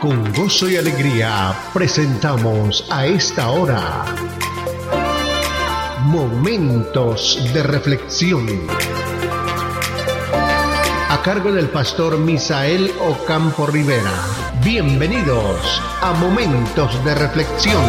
[0.00, 4.06] Con gozo y alegría presentamos a esta hora
[6.04, 8.46] Momentos de Reflexión.
[11.10, 14.24] A cargo del pastor Misael Ocampo Rivera.
[14.64, 17.84] Bienvenidos a Momentos de Reflexión.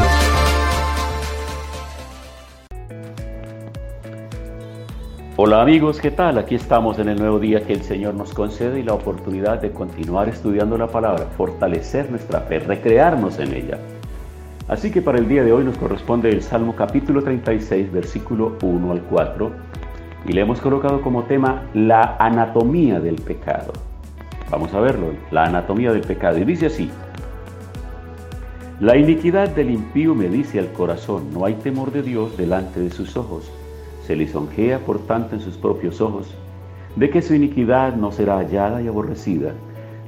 [5.43, 6.37] Hola amigos, ¿qué tal?
[6.37, 9.71] Aquí estamos en el nuevo día que el Señor nos concede y la oportunidad de
[9.71, 13.79] continuar estudiando la palabra, fortalecer nuestra fe, recrearnos en ella.
[14.67, 18.91] Así que para el día de hoy nos corresponde el Salmo capítulo 36, versículo 1
[18.91, 19.51] al 4,
[20.27, 23.73] y le hemos colocado como tema la anatomía del pecado.
[24.51, 26.37] Vamos a verlo, la anatomía del pecado.
[26.37, 26.91] Y dice así,
[28.79, 32.91] la iniquidad del impío me dice al corazón, no hay temor de Dios delante de
[32.91, 33.51] sus ojos
[34.11, 36.35] se lisonjea por tanto en sus propios ojos,
[36.97, 39.53] de que su iniquidad no será hallada y aborrecida.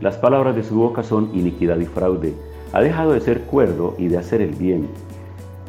[0.01, 2.33] Las palabras de su boca son iniquidad y fraude.
[2.73, 4.89] Ha dejado de ser cuerdo y de hacer el bien.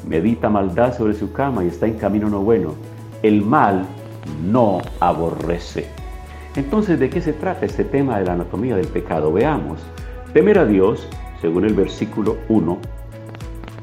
[0.08, 2.74] Medita maldad sobre su cama y está en camino no bueno.
[3.22, 3.86] El mal
[4.44, 5.86] no aborrece.
[6.56, 9.32] Entonces, ¿de qué se trata este tema de la anatomía del pecado?
[9.32, 9.78] Veamos.
[10.32, 11.08] Temer a Dios,
[11.40, 12.78] según el versículo 1,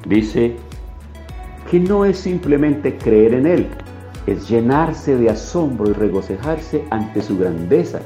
[0.10, 0.58] dice
[1.70, 3.68] que no es simplemente creer en Él,
[4.28, 8.02] es llenarse de asombro y regocijarse ante su grandeza,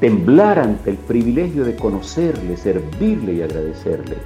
[0.00, 4.16] temblar ante el privilegio de conocerle, servirle y agradecerle.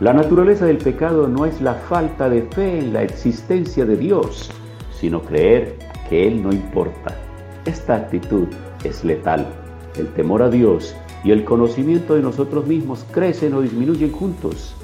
[0.00, 4.50] La naturaleza del pecado no es la falta de fe en la existencia de Dios,
[4.92, 5.76] sino creer
[6.08, 7.16] que Él no importa.
[7.64, 8.48] Esta actitud
[8.84, 9.46] es letal.
[9.96, 14.74] El temor a Dios y el conocimiento de nosotros mismos crecen o disminuyen juntos.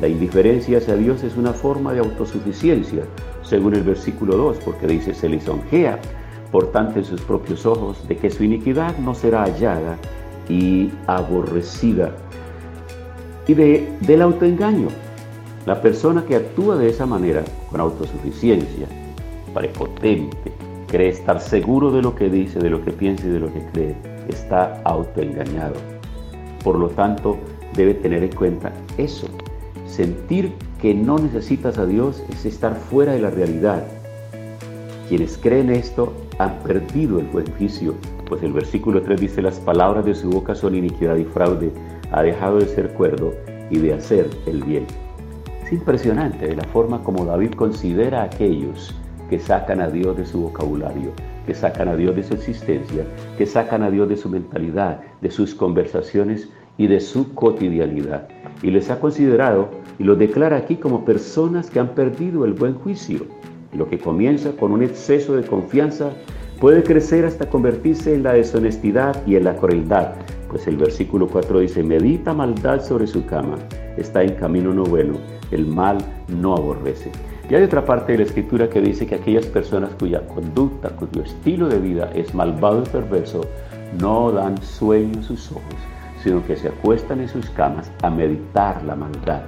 [0.00, 3.04] La indiferencia hacia Dios es una forma de autosuficiencia,
[3.44, 5.98] según el versículo 2, porque dice, se lisonjea,
[6.50, 9.96] por tanto, en sus propios ojos, de que su iniquidad no será hallada
[10.48, 12.12] y aborrecida.
[13.46, 14.88] Y de, del autoengaño.
[15.66, 18.86] La persona que actúa de esa manera, con autosuficiencia,
[19.54, 20.52] prepotente,
[20.88, 23.64] cree estar seguro de lo que dice, de lo que piensa y de lo que
[23.72, 23.96] cree,
[24.28, 25.74] está autoengañado.
[26.62, 27.38] Por lo tanto,
[27.74, 29.26] debe tener en cuenta eso,
[29.86, 30.52] sentir
[30.84, 33.86] que no necesitas a Dios es estar fuera de la realidad.
[35.08, 37.94] Quienes creen esto han perdido el juicio,
[38.28, 41.72] pues el versículo 3 dice, las palabras de su boca son iniquidad y fraude,
[42.12, 43.32] ha dejado de ser cuerdo
[43.70, 44.84] y de hacer el bien.
[45.64, 48.94] Es impresionante la forma como David considera a aquellos
[49.30, 51.12] que sacan a Dios de su vocabulario,
[51.46, 53.06] que sacan a Dios de su existencia,
[53.38, 58.28] que sacan a Dios de su mentalidad, de sus conversaciones y de su cotidianidad.
[58.62, 62.74] Y les ha considerado y lo declara aquí como personas que han perdido el buen
[62.74, 63.26] juicio.
[63.72, 66.10] Lo que comienza con un exceso de confianza
[66.60, 70.12] puede crecer hasta convertirse en la deshonestidad y en la crueldad,
[70.48, 73.56] pues el versículo 4 dice, medita maldad sobre su cama,
[73.96, 75.14] está en camino no bueno,
[75.50, 77.10] el mal no aborrece.
[77.50, 81.22] Y hay otra parte de la escritura que dice que aquellas personas cuya conducta, cuyo
[81.22, 83.42] estilo de vida es malvado y perverso,
[84.00, 85.74] no dan sueño a sus ojos,
[86.22, 89.42] sino que se acuestan en sus camas a meditar la maldad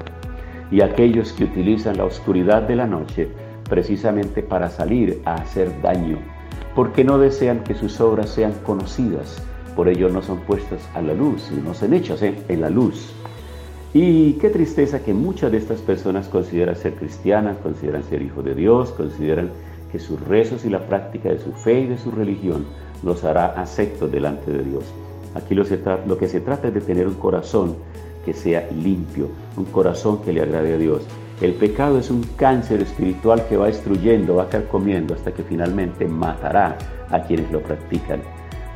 [0.71, 3.28] y aquellos que utilizan la oscuridad de la noche
[3.69, 6.19] precisamente para salir a hacer daño,
[6.75, 9.43] porque no desean que sus obras sean conocidas,
[9.75, 13.12] por ello no son puestas a la luz, no son hechas en la luz.
[13.93, 18.54] Y qué tristeza que muchas de estas personas consideran ser cristianas, consideran ser hijos de
[18.54, 19.50] Dios, consideran
[19.91, 22.66] que sus rezos y la práctica de su fe y de su religión
[23.03, 24.84] los hará aceptos delante de Dios.
[25.34, 25.65] Aquí lo
[26.19, 27.77] que se trata es de tener un corazón
[28.26, 31.03] que sea limpio, un corazón que le agrade a Dios.
[31.41, 36.76] El pecado es un cáncer espiritual que va destruyendo, va carcomiendo hasta que finalmente matará
[37.10, 38.20] a quienes lo practican.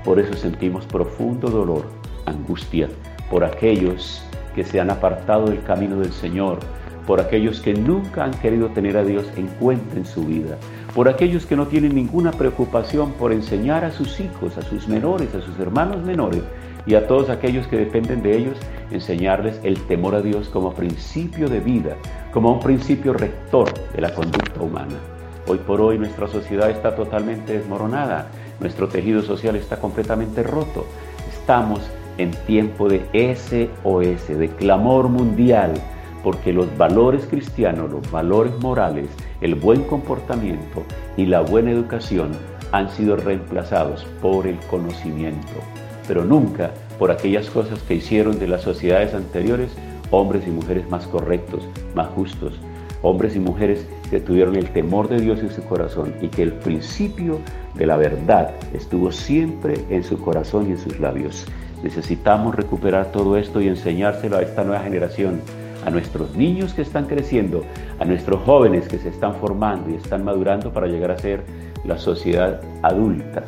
[0.05, 1.85] Por eso sentimos profundo dolor,
[2.27, 2.89] angustia,
[3.29, 4.23] por aquellos
[4.55, 6.61] que se han apartado del camino del Señor,
[7.07, 10.59] por aquellos que nunca han querido tener a Dios en cuenta en su vida,
[10.95, 15.35] por aquellos que no tienen ninguna preocupación por enseñar a sus hijos, a sus menores,
[15.35, 16.43] a sus hermanos menores,
[16.87, 18.57] y a todos aquellos que dependen de ellos,
[18.91, 21.97] enseñarles el temor a Dios como principio de vida,
[22.33, 24.97] como un principio rector de la conducta humana.
[25.47, 28.29] Hoy por hoy nuestra sociedad está totalmente desmoronada,
[28.61, 30.87] nuestro tejido social está completamente roto.
[31.33, 31.81] Estamos
[32.19, 35.73] en tiempo de SOS, de clamor mundial,
[36.23, 39.09] porque los valores cristianos, los valores morales,
[39.41, 40.85] el buen comportamiento
[41.17, 42.33] y la buena educación
[42.73, 45.80] han sido reemplazados por el conocimiento
[46.11, 49.71] pero nunca por aquellas cosas que hicieron de las sociedades anteriores
[50.11, 51.63] hombres y mujeres más correctos,
[51.95, 52.59] más justos,
[53.01, 56.53] hombres y mujeres que tuvieron el temor de Dios en su corazón y que el
[56.53, 57.39] principio
[57.77, 61.47] de la verdad estuvo siempre en su corazón y en sus labios.
[61.85, 65.41] Necesitamos recuperar todo esto y enseñárselo a esta nueva generación,
[65.87, 67.63] a nuestros niños que están creciendo,
[68.01, 71.45] a nuestros jóvenes que se están formando y están madurando para llegar a ser
[71.85, 73.45] la sociedad adulta.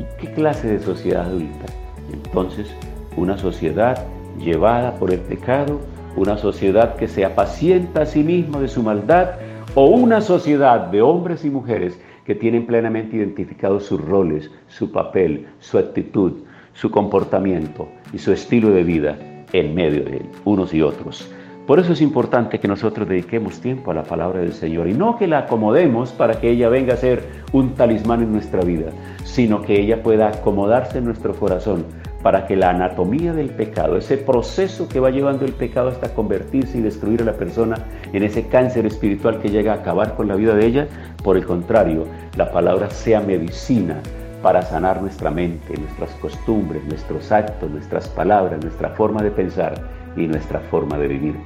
[0.00, 1.81] ¿Y qué clase de sociedad adulta?
[2.12, 2.74] Entonces,
[3.16, 4.06] una sociedad
[4.38, 5.80] llevada por el pecado,
[6.16, 9.30] una sociedad que se apacienta a sí misma de su maldad
[9.74, 15.48] o una sociedad de hombres y mujeres que tienen plenamente identificados sus roles, su papel,
[15.60, 16.32] su actitud,
[16.74, 19.18] su comportamiento y su estilo de vida
[19.52, 21.30] en medio de él, unos y otros.
[21.66, 25.16] Por eso es importante que nosotros dediquemos tiempo a la palabra del Señor y no
[25.16, 27.22] que la acomodemos para que ella venga a ser
[27.52, 28.90] un talismán en nuestra vida,
[29.22, 31.84] sino que ella pueda acomodarse en nuestro corazón
[32.20, 36.78] para que la anatomía del pecado, ese proceso que va llevando el pecado hasta convertirse
[36.78, 37.76] y destruir a la persona
[38.12, 40.88] en ese cáncer espiritual que llega a acabar con la vida de ella,
[41.22, 42.06] por el contrario,
[42.36, 44.00] la palabra sea medicina
[44.42, 50.26] para sanar nuestra mente, nuestras costumbres, nuestros actos, nuestras palabras, nuestra forma de pensar y
[50.26, 51.36] nuestra forma de vivir.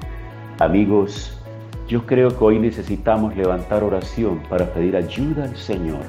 [0.59, 1.39] Amigos,
[1.89, 6.03] yo creo que hoy necesitamos levantar oración para pedir ayuda al Señor,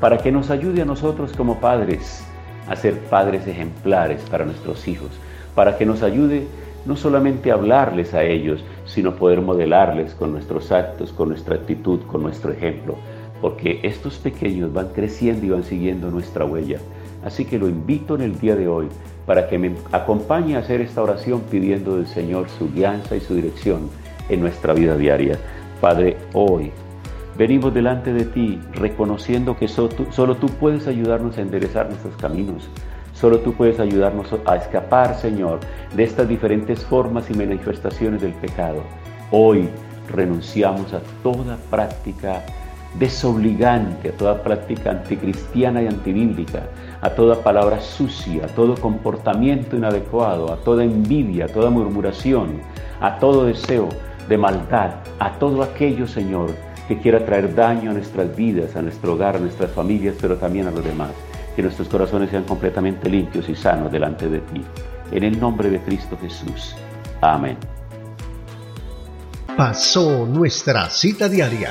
[0.00, 2.24] para que nos ayude a nosotros como padres
[2.68, 5.10] a ser padres ejemplares para nuestros hijos,
[5.54, 6.46] para que nos ayude
[6.84, 12.00] no solamente a hablarles a ellos, sino poder modelarles con nuestros actos, con nuestra actitud,
[12.02, 12.96] con nuestro ejemplo
[13.40, 16.78] porque estos pequeños van creciendo y van siguiendo nuestra huella.
[17.28, 18.88] Así que lo invito en el día de hoy
[19.26, 23.34] para que me acompañe a hacer esta oración pidiendo del Señor su guianza y su
[23.34, 23.90] dirección
[24.30, 25.38] en nuestra vida diaria.
[25.78, 26.72] Padre, hoy
[27.36, 32.66] venimos delante de ti reconociendo que solo tú, puedes ayudarnos a enderezar nuestros caminos.
[33.12, 35.60] Solo tú puedes ayudarnos a escapar, Señor,
[35.94, 38.82] de estas diferentes formas y manifestaciones del pecado.
[39.30, 39.68] Hoy
[40.10, 42.42] renunciamos a toda práctica
[42.98, 46.64] desobligante a toda práctica anticristiana y antibíblica,
[47.00, 52.60] a toda palabra sucia, a todo comportamiento inadecuado, a toda envidia, a toda murmuración,
[53.00, 53.88] a todo deseo
[54.28, 56.50] de maldad, a todo aquello, Señor,
[56.88, 60.66] que quiera traer daño a nuestras vidas, a nuestro hogar, a nuestras familias, pero también
[60.66, 61.10] a los demás.
[61.54, 64.62] Que nuestros corazones sean completamente limpios y sanos delante de ti.
[65.10, 66.74] En el nombre de Cristo Jesús.
[67.20, 67.56] Amén.
[69.56, 71.70] Pasó nuestra cita diaria